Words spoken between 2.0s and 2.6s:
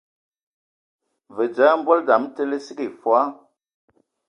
dzam te lǝ